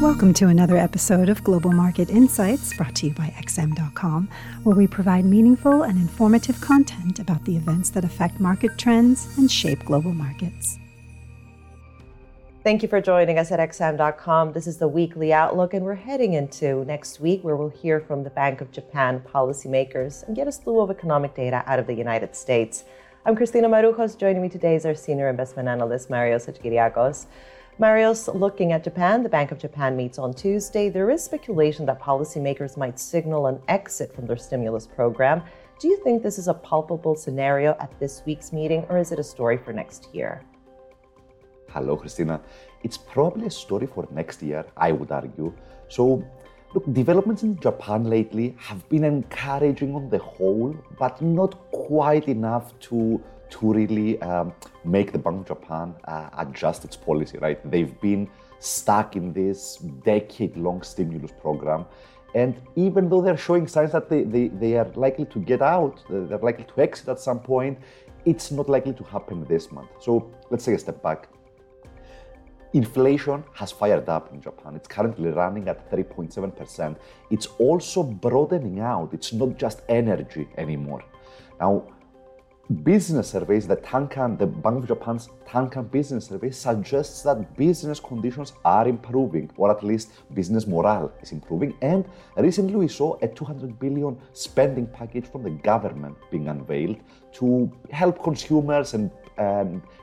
[0.00, 4.30] Welcome to another episode of Global Market Insights brought to you by XM.com,
[4.62, 9.52] where we provide meaningful and informative content about the events that affect market trends and
[9.52, 10.78] shape global markets.
[12.64, 14.54] Thank you for joining us at XM.com.
[14.54, 18.24] This is the weekly outlook, and we're heading into next week where we'll hear from
[18.24, 21.94] the Bank of Japan policymakers and get a slew of economic data out of the
[21.94, 22.84] United States.
[23.26, 24.16] I'm Christina Marujos.
[24.16, 27.26] Joining me today is our senior investment analyst, Mario Hadjikyriacos.
[27.80, 30.90] Marios, looking at Japan, the Bank of Japan meets on Tuesday.
[30.90, 35.42] There is speculation that policymakers might signal an exit from their stimulus program.
[35.78, 39.18] Do you think this is a palpable scenario at this week's meeting, or is it
[39.18, 40.42] a story for next year?
[41.70, 42.42] Hello, Christina.
[42.82, 45.50] It's probably a story for next year, I would argue.
[45.88, 46.22] So,
[46.74, 52.78] look, developments in Japan lately have been encouraging on the whole, but not quite enough
[52.80, 54.52] to to really um,
[54.84, 57.58] make the Bank of Japan uh, adjust its policy, right?
[57.70, 58.28] They've been
[58.58, 61.86] stuck in this decade long stimulus program.
[62.34, 66.00] And even though they're showing signs that they, they, they are likely to get out,
[66.08, 67.78] they're likely to exit at some point,
[68.24, 69.88] it's not likely to happen this month.
[70.00, 71.28] So let's take a step back.
[72.72, 74.76] Inflation has fired up in Japan.
[74.76, 76.96] It's currently running at 3.7%.
[77.30, 79.12] It's also broadening out.
[79.12, 81.02] It's not just energy anymore.
[81.58, 81.84] Now,
[82.70, 88.52] business surveys, the Tankan, the Bank of Japan's Tankan business survey suggests that business conditions
[88.64, 91.76] are improving, or at least business morale is improving.
[91.82, 92.04] And
[92.36, 96.98] recently we saw a 200 billion spending package from the government being unveiled
[97.32, 99.10] to help consumers and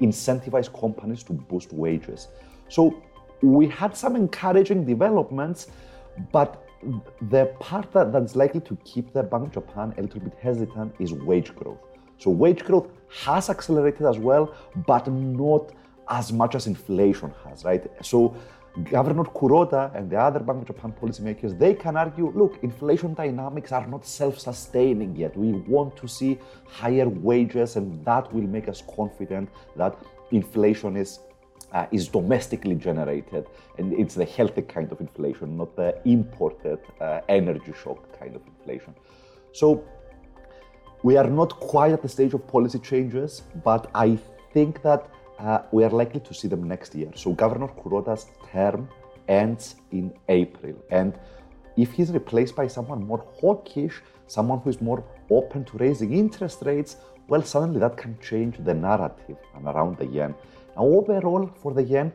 [0.00, 2.28] incentivize companies to boost wages.
[2.68, 3.02] So
[3.40, 5.68] we had some encouraging developments,
[6.30, 6.62] but
[7.30, 10.94] the part that, that's likely to keep the Bank of Japan a little bit hesitant
[10.98, 11.78] is wage growth.
[12.22, 12.88] So wage growth
[13.24, 14.44] has accelerated as well,
[14.86, 15.64] but not
[16.08, 17.84] as much as inflation has, right?
[18.02, 18.18] So
[18.84, 23.72] Governor Kuroda and the other Bank of Japan policymakers, they can argue, look, inflation dynamics
[23.72, 25.36] are not self-sustaining yet.
[25.36, 29.92] We want to see higher wages, and that will make us confident that
[30.30, 31.20] inflation is
[31.72, 33.46] uh, is domestically generated,
[33.78, 38.42] and it's the healthy kind of inflation, not the imported uh, energy shock kind of
[38.52, 38.92] inflation.
[39.52, 39.84] So
[41.02, 44.18] we are not quite at the stage of policy changes, but I
[44.52, 47.10] think that uh, we are likely to see them next year.
[47.14, 48.88] So Governor Kuroda's term
[49.28, 50.74] ends in April.
[50.90, 51.18] And
[51.76, 56.62] if he's replaced by someone more hawkish, someone who is more open to raising interest
[56.66, 56.96] rates,
[57.28, 60.34] well, suddenly that can change the narrative around the yen.
[60.76, 62.12] Now, overall, for the yen,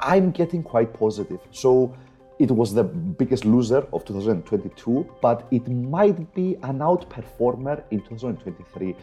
[0.00, 1.40] I'm getting quite positive.
[1.50, 1.94] So
[2.38, 8.96] it was the biggest loser of 2022, but it might be an outperformer in 2023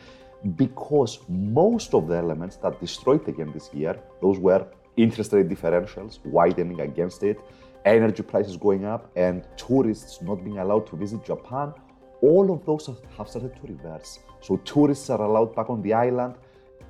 [0.55, 4.65] because most of the elements that destroyed the yen this year, those were
[4.97, 7.39] interest rate differentials widening against it,
[7.85, 11.73] energy prices going up, and tourists not being allowed to visit Japan.
[12.21, 12.87] All of those
[13.17, 14.19] have started to reverse.
[14.41, 16.35] So tourists are allowed back on the island.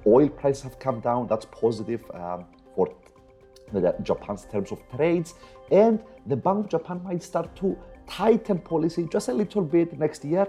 [0.08, 1.28] Oil prices have come down.
[1.28, 2.90] That's positive um, for
[4.04, 5.36] Japan's terms of trades,
[5.72, 7.78] and the Bank of Japan might start to
[8.08, 10.48] tighten policy just a little bit next year,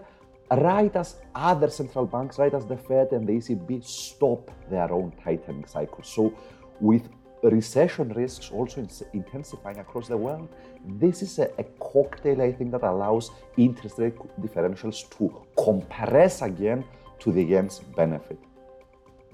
[0.51, 5.13] right as other central banks, right as the Fed and the ECB stop their own
[5.23, 6.03] tightening cycle.
[6.03, 6.35] So,
[6.81, 7.09] with
[7.43, 10.49] recession risks also intensifying across the world,
[10.85, 16.85] this is a, a, cocktail, I think, that allows interest rate differentials to compress again
[17.21, 18.39] to the yen's benefit.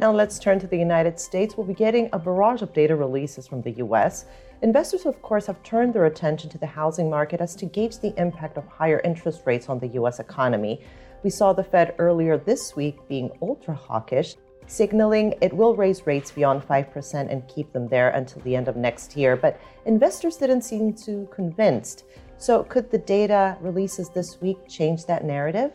[0.01, 1.57] Now let's turn to the United States.
[1.57, 4.27] We'll be getting a barrage of data releases from the US.
[4.63, 8.15] Investors, of course, have turned their attention to the housing market as to gauge the
[8.17, 10.81] impact of higher interest rates on the US economy.
[11.25, 14.37] We saw the Fed earlier this week being ultra hawkish,
[14.69, 18.77] signaling it will raise rates beyond 5% and keep them there until the end of
[18.77, 19.35] next year.
[19.35, 22.05] But investors didn't seem too convinced.
[22.37, 25.73] So, could the data releases this week change that narrative?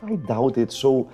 [0.00, 0.70] I doubt it.
[0.70, 1.10] So,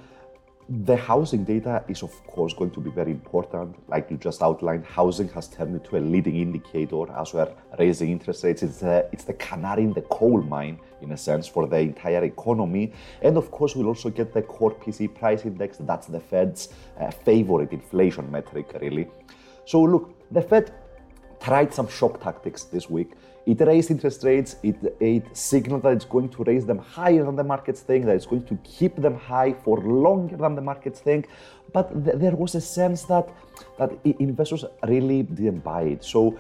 [0.70, 3.74] the housing data is, of course, going to be very important.
[3.88, 8.44] Like you just outlined, housing has turned into a leading indicator as we're raising interest
[8.44, 8.62] rates.
[8.62, 12.22] It's, uh, it's the canary in the coal mine, in a sense, for the entire
[12.22, 12.92] economy.
[13.20, 15.78] And of course, we'll also get the core PCE price index.
[15.80, 16.68] That's the Fed's
[17.00, 19.08] uh, favorite inflation metric, really.
[19.64, 20.72] So, look, the Fed
[21.40, 23.14] tried some shock tactics this week.
[23.46, 27.36] It raised interest rates, it, it signaled that it's going to raise them higher than
[27.36, 31.00] the markets think, that it's going to keep them high for longer than the markets
[31.00, 31.28] think.
[31.72, 33.28] But th- there was a sense that,
[33.78, 36.04] that investors really didn't buy it.
[36.04, 36.38] So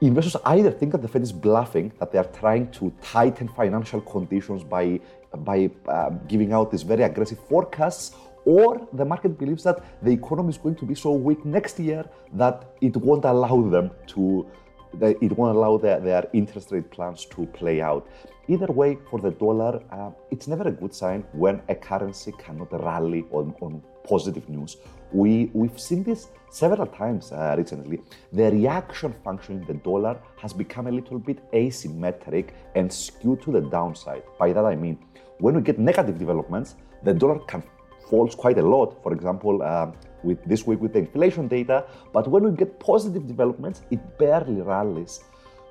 [0.00, 4.00] investors either think that the Fed is bluffing, that they are trying to tighten financial
[4.00, 5.00] conditions by,
[5.38, 10.48] by uh, giving out these very aggressive forecasts, or the market believes that the economy
[10.48, 14.46] is going to be so weak next year that it won't allow them to
[14.94, 18.08] they, it won't allow their, their interest rate plans to play out.
[18.48, 22.72] Either way, for the dollar, uh, it's never a good sign when a currency cannot
[22.84, 24.76] rally on, on positive news.
[25.12, 28.00] We, we've seen this several times uh, recently.
[28.32, 33.52] The reaction function in the dollar has become a little bit asymmetric and skewed to
[33.52, 34.22] the downside.
[34.38, 34.98] By that I mean,
[35.38, 37.62] when we get negative developments, the dollar can
[38.10, 39.02] falls quite a lot.
[39.02, 39.92] For example, um,
[40.22, 44.60] with this week with the inflation data, but when we get positive developments, it barely
[44.60, 45.20] rallies.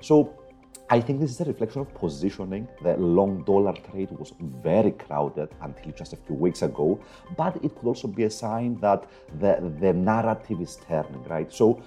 [0.00, 0.14] So
[0.96, 2.66] I think this is a reflection of positioning.
[2.82, 6.98] The long dollar trade was very crowded until just a few weeks ago,
[7.36, 9.06] but it could also be a sign that
[9.38, 11.52] the, the narrative is turning, right?
[11.52, 11.80] So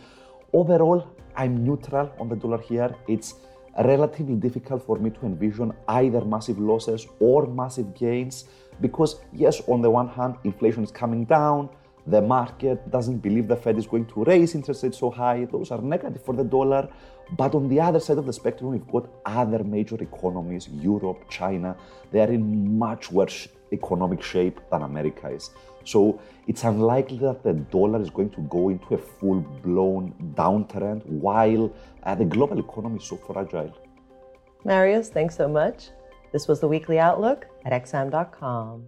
[0.54, 2.96] overall, I'm neutral on the dollar here.
[3.10, 3.34] It's
[3.80, 8.46] relatively difficult for me to envision either massive losses or massive gains
[8.82, 11.70] because, yes, on the one hand, inflation is coming down,
[12.08, 15.72] the market doesn't believe the Fed is going to raise interest rates so high, those
[15.72, 16.90] are negative for the dollar.
[17.38, 21.76] But on the other side of the spectrum, we've got other major economies, Europe, China,
[22.12, 25.50] they are in much worse economic shape than America is.
[25.86, 31.06] So it's unlikely that the dollar is going to go into a full blown downtrend
[31.06, 31.74] while
[32.04, 33.74] uh, the global economy is so fragile.
[34.66, 35.90] Marios, thanks so much.
[36.32, 38.88] This was the Weekly Outlook at XM.com.